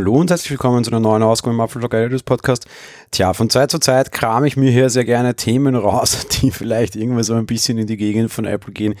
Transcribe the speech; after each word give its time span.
Hallo 0.00 0.14
und 0.14 0.30
herzlich 0.30 0.52
willkommen 0.52 0.82
zu 0.82 0.90
einer 0.90 0.98
neuen 0.98 1.22
Ausgabe 1.22 1.52
im 1.52 1.60
Apfeltalk 1.60 1.92
Editors 1.92 2.22
Podcast. 2.22 2.66
Tja, 3.10 3.34
von 3.34 3.50
Zeit 3.50 3.70
zu 3.70 3.78
Zeit 3.78 4.12
kram 4.12 4.46
ich 4.46 4.56
mir 4.56 4.70
hier 4.70 4.88
sehr 4.88 5.04
gerne 5.04 5.34
Themen 5.34 5.74
raus, 5.76 6.26
die 6.40 6.50
vielleicht 6.50 6.96
irgendwann 6.96 7.22
so 7.22 7.34
ein 7.34 7.44
bisschen 7.44 7.76
in 7.76 7.86
die 7.86 7.98
Gegend 7.98 8.32
von 8.32 8.46
Apple 8.46 8.72
gehen, 8.72 8.94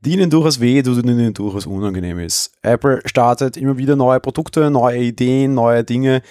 die 0.00 0.14
ihnen 0.14 0.30
durchaus 0.30 0.58
weh 0.58 0.82
tut 0.82 0.96
und 0.96 1.10
ihnen 1.10 1.34
durchaus 1.34 1.66
unangenehm 1.66 2.18
ist. 2.20 2.52
Apple 2.62 3.02
startet 3.04 3.58
immer 3.58 3.76
wieder 3.76 3.96
neue 3.96 4.18
Produkte, 4.18 4.70
neue 4.70 5.00
Ideen, 5.00 5.52
neue 5.52 5.84
Dinge 5.84 6.22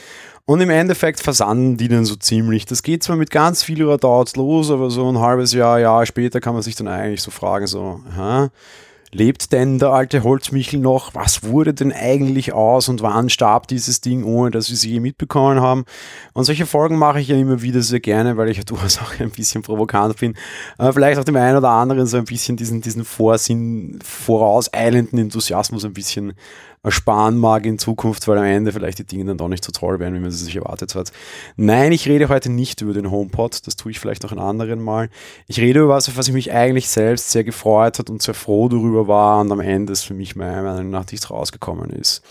und 0.46 0.60
im 0.60 0.72
Endeffekt 0.72 1.20
versanden 1.20 1.78
die 1.78 1.88
dann 1.88 2.06
so 2.06 2.16
ziemlich. 2.16 2.66
Das 2.66 2.82
geht 2.82 3.04
zwar 3.04 3.18
mit 3.18 3.30
ganz 3.30 3.62
viel 3.62 3.86
Dauert 3.98 4.36
los, 4.36 4.72
aber 4.72 4.90
so 4.90 5.08
ein 5.08 5.20
halbes 5.20 5.54
Jahr, 5.54 5.80
Jahr 5.80 6.04
später 6.08 6.42
kann 6.42 6.56
man 6.56 6.64
sich 6.64 6.74
dann 6.74 6.88
eigentlich 6.88 7.22
so 7.22 7.30
fragen, 7.30 7.68
so, 7.68 8.00
aha, 8.10 8.50
Lebt 9.16 9.54
denn 9.54 9.80
der 9.80 9.92
alte 9.92 10.24
Holzmichel 10.24 10.78
noch? 10.78 11.16
Was 11.16 11.44
wurde 11.44 11.74
denn 11.74 11.94
eigentlich 11.94 12.52
aus 12.52 12.90
und 12.90 13.02
wann 13.02 13.30
starb 13.30 13.66
dieses 13.70 14.02
Ding, 14.02 14.26
ohne 14.26 14.52
dass 14.52 14.70
wir 14.70 14.76
sie 14.76 14.92
je 14.92 15.00
mitbekommen 15.00 15.62
haben? 15.62 15.86
Und 16.34 16.44
solche 16.44 16.66
Folgen 16.66 16.98
mache 16.98 17.22
ich 17.22 17.30
ja 17.30 17.38
immer 17.38 17.62
wieder 17.62 17.82
sehr 17.82 18.02
gerne, 18.02 18.36
weil 18.36 18.50
ich 18.50 18.58
ja 18.58 18.64
durchaus 18.66 18.98
auch 18.98 19.18
ein 19.18 19.30
bisschen 19.30 19.62
provokant 19.62 20.18
bin. 20.18 20.36
Aber 20.78 20.92
vielleicht 20.92 21.18
auch 21.18 21.24
dem 21.24 21.38
einen 21.38 21.56
oder 21.56 21.70
anderen 21.70 22.08
so 22.08 22.18
ein 22.18 22.26
bisschen 22.26 22.58
diesen, 22.58 22.82
diesen 22.82 23.06
Vorsinn, 23.06 24.00
vorauseilenden 24.04 25.18
Enthusiasmus 25.18 25.86
ein 25.86 25.94
bisschen 25.94 26.34
ersparen 26.86 27.38
mag 27.38 27.66
in 27.66 27.80
Zukunft, 27.80 28.28
weil 28.28 28.38
am 28.38 28.44
Ende 28.44 28.72
vielleicht 28.72 29.00
die 29.00 29.06
Dinge 29.06 29.26
dann 29.26 29.38
doch 29.38 29.48
nicht 29.48 29.66
so 29.66 29.72
toll 29.72 30.00
werden, 30.00 30.14
wie 30.16 30.20
man 30.20 30.32
sie 30.32 30.46
sich 30.46 30.56
erwartet 30.56 30.96
hat. 30.96 31.12
Nein, 31.58 31.92
ich 31.92 32.08
rede 32.08 32.30
heute 32.30 32.52
nicht 32.52 32.82
über 32.82 32.94
den 32.94 33.10
HomePod, 33.10 33.66
das 33.66 33.76
tue 33.76 33.92
ich 33.92 34.00
vielleicht 34.00 34.24
noch 34.24 34.32
einen 34.32 34.42
anderen 34.42 34.82
Mal. 34.82 35.10
Ich 35.48 35.60
rede 35.60 35.80
über 35.80 35.90
was, 35.90 36.08
auf 36.08 36.18
was 36.18 36.28
ich 36.28 36.34
mich 36.34 36.54
eigentlich 36.54 36.88
selbst 36.88 37.32
sehr 37.32 37.44
gefreut 37.44 38.00
hat 38.00 38.10
und 38.10 38.22
sehr 38.22 38.36
froh 38.36 38.70
darüber 38.70 39.08
war 39.08 39.42
und 39.42 39.52
am 39.52 39.60
Ende 39.60 39.94
es 39.94 40.04
für 40.04 40.14
mich 40.14 40.36
meiner 40.36 40.62
Meinung 40.62 40.92
nach 40.92 41.12
nichts 41.12 41.30
rausgekommen 41.30 41.90
ist. 41.90 42.22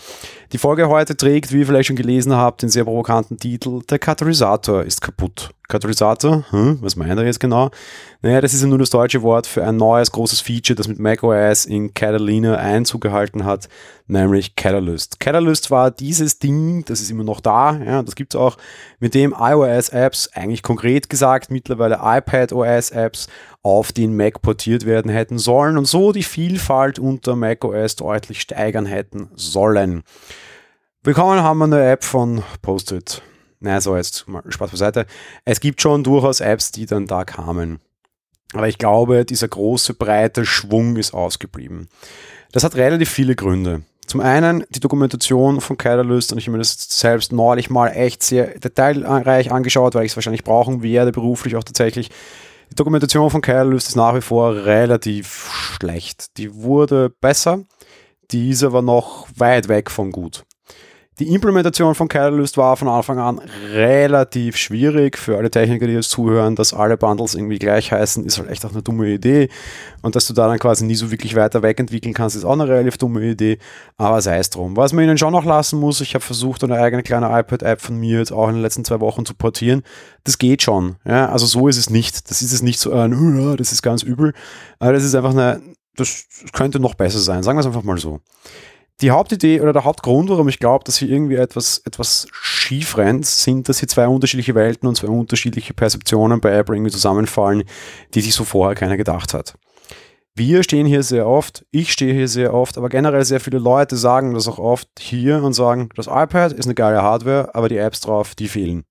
Die 0.53 0.57
Folge 0.57 0.87
heute 0.87 1.17
trägt, 1.17 1.51
wie 1.51 1.59
ihr 1.59 1.65
vielleicht 1.65 1.87
schon 1.87 1.95
gelesen 1.95 2.33
habt, 2.33 2.61
den 2.61 2.69
sehr 2.69 2.85
provokanten 2.85 3.37
Titel 3.37 3.81
Der 3.89 3.99
Katalysator 3.99 4.83
ist 4.83 5.01
kaputt. 5.01 5.49
Katalysator, 5.67 6.45
hm, 6.51 6.77
was 6.81 6.95
meint 6.95 7.17
er 7.17 7.25
jetzt 7.25 7.39
genau? 7.39 7.71
Naja, 8.21 8.41
das 8.41 8.53
ist 8.53 8.61
ja 8.61 8.67
nur 8.67 8.77
das 8.77 8.89
deutsche 8.89 9.21
Wort 9.23 9.47
für 9.47 9.65
ein 9.65 9.77
neues 9.77 10.11
großes 10.11 10.41
Feature, 10.41 10.75
das 10.75 10.87
mit 10.87 10.99
macOS 10.99 11.65
in 11.65 11.93
Catalina 11.93 12.55
Einzug 12.57 13.01
gehalten 13.01 13.45
hat, 13.45 13.67
nämlich 14.07 14.55
Catalyst. 14.55 15.19
Catalyst 15.19 15.71
war 15.71 15.91
dieses 15.91 16.39
Ding, 16.39 16.85
das 16.85 17.01
ist 17.01 17.09
immer 17.09 17.23
noch 17.23 17.41
da, 17.41 17.77
ja, 17.77 18.03
das 18.03 18.15
gibt's 18.15 18.35
auch, 18.35 18.57
mit 18.99 19.13
dem 19.15 19.33
iOS-Apps, 19.37 20.29
eigentlich 20.33 20.61
konkret 20.61 21.09
gesagt 21.09 21.49
mittlerweile 21.49 21.99
iPadOS-Apps 22.01 23.27
auf 23.63 23.91
den 23.91 24.15
Mac 24.15 24.41
portiert 24.41 24.85
werden 24.85 25.09
hätten 25.09 25.39
sollen 25.39 25.77
und 25.77 25.85
so 25.85 26.11
die 26.11 26.23
Vielfalt 26.23 26.99
unter 26.99 27.35
macOS 27.35 27.95
deutlich 27.95 28.41
steigern 28.41 28.85
hätten 28.85 29.29
sollen. 29.35 30.03
Bekommen 31.01 31.41
haben 31.41 31.57
wir 31.59 31.65
eine 31.65 31.91
App 31.91 32.03
von 32.03 32.43
Post-it. 32.61 33.21
Na, 33.65 33.81
so 33.81 33.97
jetzt 33.97 34.27
mal 34.27 34.43
Spaß 34.47 34.69
beiseite. 34.69 35.07
Es 35.43 35.59
gibt 35.59 35.81
schon 35.81 36.03
durchaus 36.03 36.39
Apps, 36.39 36.71
die 36.71 36.85
dann 36.85 37.07
da 37.07 37.25
kamen. 37.25 37.79
Aber 38.53 38.67
ich 38.67 38.77
glaube, 38.77 39.25
dieser 39.25 39.47
große, 39.47 39.95
breite 39.95 40.45
Schwung 40.45 40.97
ist 40.97 41.15
ausgeblieben. 41.15 41.89
Das 42.51 42.63
hat 42.63 42.75
relativ 42.75 43.09
viele 43.09 43.35
Gründe. 43.35 43.81
Zum 44.05 44.19
einen 44.19 44.65
die 44.69 44.79
Dokumentation 44.79 45.61
von 45.61 45.79
Catalyst 45.79 46.31
und 46.31 46.37
ich 46.37 46.45
habe 46.45 46.51
mir 46.51 46.59
das 46.59 46.77
selbst 46.91 47.31
neulich 47.31 47.71
mal 47.71 47.87
echt 47.87 48.21
sehr 48.21 48.59
detailreich 48.59 49.51
angeschaut, 49.51 49.95
weil 49.95 50.05
ich 50.05 50.11
es 50.11 50.15
wahrscheinlich 50.15 50.43
brauchen 50.43 50.83
werde, 50.83 51.11
beruflich 51.11 51.55
auch 51.55 51.63
tatsächlich. 51.63 52.11
Die 52.69 52.75
Dokumentation 52.75 53.31
von 53.31 53.41
Catalyst 53.41 53.87
ist 53.87 53.95
nach 53.95 54.13
wie 54.13 54.21
vor 54.21 54.53
relativ 54.53 55.49
schlecht. 55.51 56.37
Die 56.37 56.53
wurde 56.53 57.09
besser, 57.09 57.63
diese 58.29 58.73
war 58.73 58.83
noch 58.83 59.27
weit 59.35 59.69
weg 59.69 59.89
von 59.89 60.11
gut. 60.11 60.45
Die 61.19 61.33
Implementation 61.33 61.95
von 61.95 62.09
Catalyst 62.09 62.57
war 62.57 62.75
von 62.75 62.89
Anfang 62.89 63.19
an 63.19 63.39
relativ 63.71 64.57
schwierig 64.57 65.17
für 65.17 65.37
alle 65.37 65.49
Techniker, 65.49 65.87
die 65.87 65.93
jetzt 65.93 66.09
zuhören, 66.09 66.57
dass 66.57 66.73
alle 66.73 66.97
Bundles 66.97 67.35
irgendwie 67.35 67.57
gleich 67.57 67.93
heißen, 67.93 68.25
ist 68.25 68.37
halt 68.37 68.49
echt 68.49 68.65
auch 68.65 68.73
eine 68.73 68.81
dumme 68.81 69.07
Idee. 69.07 69.47
Und 70.01 70.17
dass 70.17 70.27
du 70.27 70.33
da 70.33 70.49
dann 70.49 70.59
quasi 70.59 70.83
nie 70.83 70.95
so 70.95 71.11
wirklich 71.11 71.33
weiter 71.37 71.63
wegentwickeln 71.63 72.13
kannst, 72.13 72.35
ist 72.35 72.43
auch 72.43 72.51
eine 72.51 72.67
relativ 72.67 72.97
dumme 72.97 73.23
Idee. 73.23 73.59
Aber 73.95 74.19
sei 74.19 74.39
es 74.39 74.49
drum. 74.49 74.75
Was 74.75 74.91
man 74.91 75.05
ihnen 75.05 75.17
schon 75.17 75.31
noch 75.31 75.45
lassen 75.45 75.79
muss, 75.79 76.01
ich 76.01 76.15
habe 76.15 76.25
versucht, 76.25 76.65
eine 76.65 76.75
eigene 76.75 77.01
kleine 77.01 77.27
iPad-App 77.27 77.79
von 77.79 77.97
mir 77.97 78.19
jetzt 78.19 78.33
auch 78.33 78.49
in 78.49 78.55
den 78.55 78.61
letzten 78.61 78.83
zwei 78.83 78.99
Wochen 78.99 79.25
zu 79.25 79.35
portieren. 79.35 79.83
Das 80.25 80.37
geht 80.37 80.63
schon. 80.63 80.97
Ja? 81.05 81.29
Also 81.29 81.45
so 81.45 81.69
ist 81.69 81.77
es 81.77 81.89
nicht. 81.89 82.29
Das 82.29 82.41
ist 82.41 82.51
es 82.51 82.61
nicht 82.61 82.79
so 82.81 82.91
ein, 82.93 83.55
das 83.55 83.71
ist 83.71 83.83
ganz 83.83 84.03
übel. 84.03 84.33
Aber 84.79 84.91
das 84.91 85.05
ist 85.05 85.15
einfach 85.15 85.31
eine, 85.31 85.61
das 85.95 86.25
könnte 86.51 86.81
noch 86.81 86.95
besser 86.95 87.19
sein. 87.19 87.41
Sagen 87.41 87.57
wir 87.57 87.61
es 87.61 87.67
einfach 87.67 87.83
mal 87.83 87.97
so 87.97 88.19
die 89.01 89.11
Hauptidee 89.11 89.59
oder 89.59 89.73
der 89.73 89.83
Hauptgrund, 89.83 90.29
warum 90.29 90.47
ich 90.47 90.59
glaube, 90.59 90.85
dass 90.85 90.97
hier 90.97 91.09
irgendwie 91.09 91.35
etwas, 91.35 91.81
etwas 91.85 92.27
schief 92.31 92.97
rennt, 92.97 93.25
sind, 93.25 93.67
dass 93.67 93.79
hier 93.79 93.89
zwei 93.89 94.07
unterschiedliche 94.07 94.55
Welten 94.55 94.87
und 94.87 94.95
zwei 94.95 95.07
unterschiedliche 95.07 95.73
Perzeptionen 95.73 96.39
bei 96.39 96.53
Apple 96.53 96.81
zusammenfallen, 96.89 97.63
die 98.13 98.21
sich 98.21 98.33
so 98.33 98.45
vorher 98.45 98.75
keiner 98.75 98.97
gedacht 98.97 99.33
hat. 99.33 99.55
Wir 100.37 100.63
stehen 100.63 100.85
hier 100.85 101.03
sehr 101.03 101.27
oft, 101.27 101.65
ich 101.71 101.93
stehe 101.93 102.13
hier 102.13 102.27
sehr 102.27 102.53
oft, 102.53 102.77
aber 102.77 102.89
generell 102.89 103.23
sehr 103.23 103.39
viele 103.39 103.57
Leute 103.57 103.95
sagen 103.95 104.33
das 104.33 104.49
auch 104.49 104.59
oft 104.59 104.89
hier 104.99 105.41
und 105.41 105.53
sagen, 105.53 105.89
das 105.95 106.07
iPad 106.07 106.51
ist 106.51 106.65
eine 106.65 106.75
geile 106.75 107.01
Hardware, 107.01 107.51
aber 107.53 107.69
die 107.69 107.77
Apps 107.77 108.01
drauf, 108.01 108.35
die 108.35 108.49
fehlen. 108.49 108.83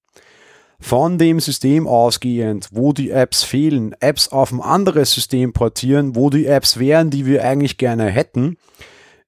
Von 0.81 1.19
dem 1.19 1.41
System 1.41 1.87
ausgehend, 1.87 2.69
wo 2.73 2.93
die 2.93 3.11
Apps 3.11 3.43
fehlen, 3.43 3.95
Apps 4.01 4.29
auf 4.29 4.53
ein 4.53 4.61
anderes 4.61 5.13
System 5.13 5.53
portieren, 5.53 6.17
wo 6.17 6.31
die 6.31 6.47
Apps 6.47 6.79
wären, 6.79 7.11
die 7.11 7.27
wir 7.27 7.45
eigentlich 7.45 7.77
gerne 7.77 8.07
hätten, 8.07 8.57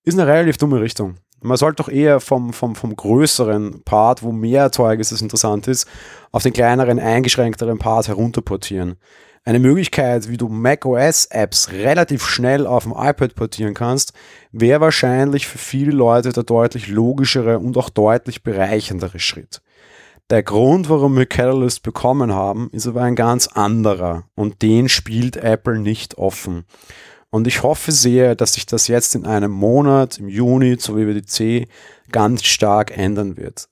ist 0.06 0.18
eine 0.18 0.26
relativ 0.26 0.56
dumme 0.56 0.80
Richtung. 0.80 1.16
Man 1.42 1.56
sollte 1.58 1.82
doch 1.82 1.88
eher 1.90 2.20
vom, 2.20 2.52
vom, 2.52 2.74
vom 2.74 2.96
größeren 2.96 3.82
Part, 3.84 4.22
wo 4.22 4.32
mehr 4.32 4.72
Zeug 4.72 5.00
ist, 5.00 5.12
das 5.12 5.20
interessant 5.20 5.68
ist, 5.68 5.86
auf 6.32 6.42
den 6.42 6.54
kleineren, 6.54 6.98
eingeschränkteren 6.98 7.78
Part 7.78 8.08
herunterportieren. 8.08 8.96
Eine 9.44 9.58
Möglichkeit, 9.58 10.28
wie 10.28 10.38
du 10.38 10.48
macOS-Apps 10.48 11.72
relativ 11.72 12.24
schnell 12.24 12.66
auf 12.66 12.84
dem 12.84 12.92
iPad 12.92 13.34
portieren 13.34 13.74
kannst, 13.74 14.12
wäre 14.50 14.80
wahrscheinlich 14.80 15.46
für 15.46 15.58
viele 15.58 15.92
Leute 15.92 16.32
der 16.32 16.44
deutlich 16.44 16.88
logischere 16.88 17.58
und 17.58 17.76
auch 17.76 17.90
deutlich 17.90 18.42
bereichendere 18.42 19.18
Schritt. 19.18 19.60
Der 20.30 20.42
Grund, 20.42 20.88
warum 20.88 21.16
wir 21.16 21.26
Catalyst 21.26 21.82
bekommen 21.84 22.32
haben, 22.32 22.70
ist 22.72 22.88
aber 22.88 23.02
ein 23.02 23.14
ganz 23.14 23.46
anderer 23.46 24.24
und 24.34 24.62
den 24.62 24.88
spielt 24.88 25.36
Apple 25.36 25.78
nicht 25.78 26.18
offen. 26.18 26.64
Und 27.36 27.46
ich 27.46 27.62
hoffe 27.62 27.92
sehr, 27.92 28.34
dass 28.34 28.54
sich 28.54 28.64
das 28.64 28.88
jetzt 28.88 29.14
in 29.14 29.26
einem 29.26 29.50
Monat, 29.50 30.16
im 30.16 30.30
Juni 30.30 30.78
zur 30.78 30.96
WWDC, 30.96 31.68
ganz 32.10 32.44
stark 32.44 32.96
ändern 32.96 33.36
wird. 33.36 33.68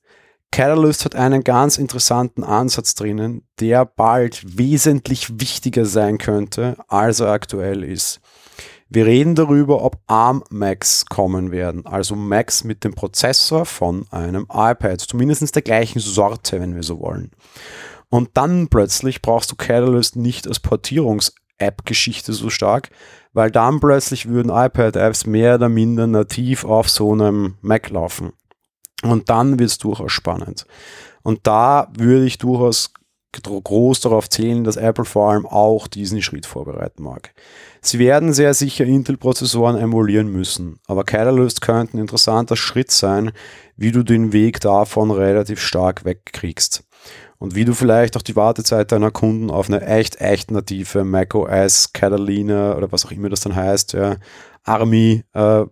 Catalyst 0.52 1.06
hat 1.06 1.16
einen 1.16 1.42
ganz 1.44 1.78
interessanten 1.78 2.44
Ansatz 2.44 2.94
drinnen, 2.94 3.48
der 3.60 3.86
bald 3.86 4.58
wesentlich 4.58 5.40
wichtiger 5.40 5.86
sein 5.86 6.18
könnte, 6.18 6.76
als 6.88 7.20
er 7.20 7.28
aktuell 7.28 7.84
ist. 7.84 8.20
Wir 8.90 9.06
reden 9.06 9.34
darüber, 9.34 9.82
ob 9.82 9.96
ARM 10.08 10.44
Macs 10.50 11.06
kommen 11.06 11.50
werden, 11.50 11.86
also 11.86 12.14
Macs 12.16 12.64
mit 12.64 12.84
dem 12.84 12.94
Prozessor 12.94 13.64
von 13.64 14.04
einem 14.10 14.42
iPad, 14.42 15.00
zumindest 15.00 15.54
der 15.54 15.62
gleichen 15.62 16.00
Sorte, 16.00 16.60
wenn 16.60 16.74
wir 16.74 16.82
so 16.82 17.00
wollen. 17.00 17.30
Und 18.10 18.28
dann 18.34 18.68
plötzlich 18.68 19.22
brauchst 19.22 19.50
du 19.50 19.56
Catalyst 19.56 20.16
nicht 20.16 20.46
als 20.46 20.60
Portierungs-App-Geschichte 21.58 22.32
so 22.32 22.50
stark, 22.50 22.90
weil 23.32 23.50
dann 23.50 23.80
plötzlich 23.80 24.28
würden 24.28 24.50
iPad-Apps 24.50 25.26
mehr 25.26 25.56
oder 25.56 25.68
minder 25.68 26.06
nativ 26.06 26.64
auf 26.64 26.88
so 26.88 27.12
einem 27.12 27.56
Mac 27.60 27.90
laufen. 27.90 28.32
Und 29.02 29.28
dann 29.28 29.58
wird 29.58 29.70
es 29.70 29.78
durchaus 29.78 30.12
spannend. 30.12 30.66
Und 31.22 31.46
da 31.46 31.88
würde 31.96 32.26
ich 32.26 32.38
durchaus 32.38 32.92
groß 33.42 34.00
darauf 34.00 34.28
zählen, 34.30 34.62
dass 34.62 34.76
Apple 34.76 35.04
vor 35.04 35.32
allem 35.32 35.44
auch 35.44 35.88
diesen 35.88 36.22
Schritt 36.22 36.46
vorbereiten 36.46 37.02
mag. 37.02 37.34
Sie 37.80 37.98
werden 37.98 38.32
sehr 38.32 38.54
sicher 38.54 38.84
Intel-Prozessoren 38.84 39.76
emulieren 39.76 40.28
müssen, 40.28 40.78
aber 40.86 41.02
Catalyst 41.02 41.60
könnte 41.60 41.96
ein 41.96 42.00
interessanter 42.00 42.54
Schritt 42.54 42.92
sein, 42.92 43.32
wie 43.76 43.90
du 43.90 44.04
den 44.04 44.32
Weg 44.32 44.60
davon 44.60 45.10
relativ 45.10 45.60
stark 45.60 46.04
wegkriegst 46.04 46.84
und 47.44 47.54
wie 47.54 47.66
du 47.66 47.74
vielleicht 47.74 48.16
auch 48.16 48.22
die 48.22 48.36
Wartezeit 48.36 48.90
deiner 48.90 49.10
Kunden 49.10 49.50
auf 49.50 49.68
eine 49.68 49.82
echt, 49.86 50.18
echt 50.18 50.50
native 50.50 51.04
macOS, 51.04 51.92
Catalina 51.92 52.74
oder 52.74 52.90
was 52.90 53.04
auch 53.04 53.10
immer 53.10 53.28
das 53.28 53.40
dann 53.40 53.54
heißt, 53.54 53.92
ja, 53.92 54.16
Army 54.62 55.24
äh, 55.34 55.66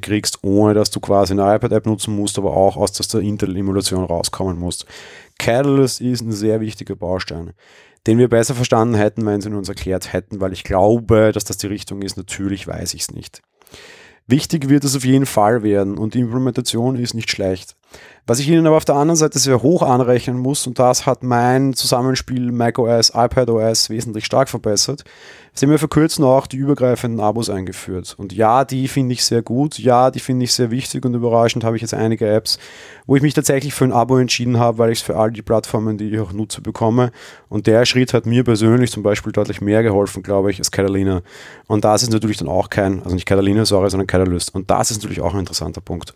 kriegst, 0.00 0.44
ohne 0.44 0.74
dass 0.74 0.90
du 0.90 1.00
quasi 1.00 1.32
eine 1.32 1.56
iPad-App 1.56 1.86
nutzen 1.86 2.14
musst, 2.14 2.36
aber 2.36 2.54
auch 2.54 2.76
aus 2.76 2.92
der 2.92 3.22
Intel-Emulation 3.22 4.04
rauskommen 4.04 4.58
musst. 4.58 4.84
Catalyst 5.38 6.02
ist 6.02 6.20
ein 6.20 6.32
sehr 6.32 6.60
wichtiger 6.60 6.94
Baustein, 6.94 7.54
den 8.06 8.18
wir 8.18 8.28
besser 8.28 8.54
verstanden 8.54 8.94
hätten, 8.94 9.24
wenn 9.24 9.40
sie 9.40 9.48
uns 9.48 9.70
erklärt 9.70 10.12
hätten, 10.12 10.40
weil 10.42 10.52
ich 10.52 10.62
glaube, 10.62 11.32
dass 11.32 11.44
das 11.44 11.56
die 11.56 11.68
Richtung 11.68 12.02
ist. 12.02 12.18
Natürlich 12.18 12.68
weiß 12.68 12.92
ich 12.92 13.00
es 13.00 13.10
nicht. 13.12 13.40
Wichtig 14.26 14.68
wird 14.68 14.84
es 14.84 14.94
auf 14.94 15.06
jeden 15.06 15.24
Fall 15.24 15.62
werden 15.62 15.96
und 15.96 16.12
die 16.12 16.20
Implementation 16.20 16.96
ist 16.96 17.14
nicht 17.14 17.30
schlecht. 17.30 17.76
Was 18.26 18.38
ich 18.38 18.48
Ihnen 18.48 18.66
aber 18.66 18.76
auf 18.76 18.84
der 18.84 18.94
anderen 18.94 19.16
Seite 19.16 19.40
sehr 19.40 19.62
hoch 19.62 19.82
anrechnen 19.82 20.38
muss, 20.38 20.66
und 20.66 20.78
das 20.78 21.06
hat 21.06 21.24
mein 21.24 21.74
Zusammenspiel 21.74 22.52
macOS, 22.52 23.10
iPadOS 23.14 23.90
wesentlich 23.90 24.26
stark 24.26 24.48
verbessert, 24.48 25.04
Sie 25.54 25.66
haben 25.66 25.76
vor 25.76 25.90
kurzem 25.90 26.24
auch 26.24 26.46
die 26.46 26.56
übergreifenden 26.56 27.20
Abos 27.20 27.50
eingeführt. 27.50 28.14
Und 28.16 28.32
ja, 28.32 28.64
die 28.64 28.88
finde 28.88 29.12
ich 29.12 29.22
sehr 29.22 29.42
gut. 29.42 29.78
Ja, 29.78 30.10
die 30.10 30.18
finde 30.18 30.44
ich 30.44 30.54
sehr 30.54 30.70
wichtig 30.70 31.04
und 31.04 31.12
überraschend 31.12 31.62
habe 31.62 31.76
ich 31.76 31.82
jetzt 31.82 31.92
einige 31.92 32.26
Apps, 32.26 32.58
wo 33.06 33.16
ich 33.16 33.22
mich 33.22 33.34
tatsächlich 33.34 33.74
für 33.74 33.84
ein 33.84 33.92
Abo 33.92 34.16
entschieden 34.16 34.58
habe, 34.58 34.78
weil 34.78 34.92
ich 34.92 35.00
es 35.00 35.04
für 35.04 35.16
all 35.16 35.30
die 35.30 35.42
Plattformen, 35.42 35.98
die 35.98 36.08
ich 36.08 36.20
auch 36.20 36.32
nutze, 36.32 36.62
bekomme. 36.62 37.12
Und 37.50 37.66
der 37.66 37.84
Schritt 37.84 38.14
hat 38.14 38.24
mir 38.24 38.44
persönlich 38.44 38.90
zum 38.90 39.02
Beispiel 39.02 39.30
deutlich 39.32 39.60
mehr 39.60 39.82
geholfen, 39.82 40.22
glaube 40.22 40.50
ich, 40.50 40.58
als 40.58 40.70
Catalina. 40.70 41.20
Und 41.66 41.84
das 41.84 42.02
ist 42.02 42.12
natürlich 42.12 42.38
dann 42.38 42.48
auch 42.48 42.70
kein, 42.70 43.02
also 43.02 43.14
nicht 43.14 43.26
Catalina, 43.26 43.66
sorry, 43.66 43.90
sondern 43.90 44.06
Catalyst. 44.06 44.54
Und 44.54 44.70
das 44.70 44.90
ist 44.90 45.02
natürlich 45.02 45.20
auch 45.20 45.34
ein 45.34 45.40
interessanter 45.40 45.82
Punkt. 45.82 46.14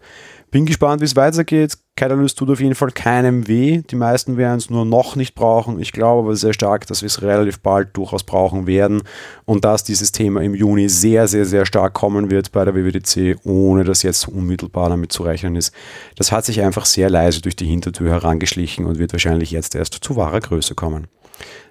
Bin 0.57 0.65
gespannt, 0.65 1.03
wie 1.03 1.05
es 1.05 1.17
weitergeht. 1.17 1.77
Catalyst 1.97 2.39
tut 2.39 2.49
auf 2.49 2.61
jeden 2.61 2.75
Fall 2.75 2.91
keinem 2.91 3.47
weh. 3.47 3.83
Die 3.91 3.95
meisten 3.95 4.39
werden 4.39 4.57
es 4.57 4.71
nur 4.71 4.87
noch 4.87 5.15
nicht 5.15 5.35
brauchen. 5.35 5.79
Ich 5.79 5.93
glaube 5.93 6.21
aber 6.27 6.35
sehr 6.35 6.55
stark, 6.55 6.87
dass 6.87 7.03
wir 7.03 7.09
es 7.09 7.21
relativ 7.21 7.61
bald 7.61 7.95
durchaus 7.95 8.25
brauchen 8.25 8.67
werden 8.67 9.03
und 9.45 9.67
dass 9.67 9.85
dieses 9.85 10.13
Thema 10.13 10.41
im 10.41 10.55
Juni 10.55 10.89
sehr, 10.89 11.29
sehr, 11.29 11.45
sehr 11.45 11.67
stark 11.67 11.93
kommen 11.93 12.31
wird 12.31 12.53
bei 12.53 12.65
der 12.65 12.75
WWDC, 12.75 13.39
ohne 13.45 13.85
dass 13.85 14.03
jetzt 14.03 14.29
unmittelbar 14.29 14.89
damit 14.89 15.13
zu 15.13 15.25
rechnen 15.25 15.57
ist. 15.57 15.75
Das 16.17 16.33
hat 16.33 16.47
sich 16.47 16.63
einfach 16.63 16.87
sehr 16.87 17.11
leise 17.11 17.43
durch 17.43 17.57
die 17.57 17.67
Hintertür 17.67 18.11
herangeschlichen 18.11 18.87
und 18.87 18.97
wird 18.97 19.13
wahrscheinlich 19.13 19.51
jetzt 19.51 19.75
erst 19.75 19.93
zu 19.93 20.17
wahrer 20.17 20.41
Größe 20.41 20.75
kommen. 20.75 21.07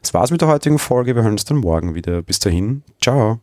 Das 0.03 0.13
war's 0.13 0.29
mit 0.29 0.41
der 0.41 0.47
heutigen 0.47 0.77
Folge. 0.77 1.15
Wir 1.15 1.23
hören 1.23 1.31
uns 1.31 1.45
dann 1.45 1.57
morgen 1.57 1.95
wieder. 1.95 2.21
Bis 2.21 2.37
dahin, 2.37 2.83
ciao. 3.01 3.39